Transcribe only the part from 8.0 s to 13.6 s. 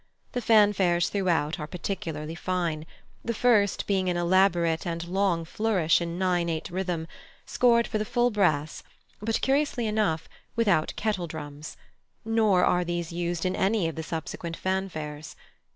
full brass, but, curiously enough, without kettledrums; nor are these used in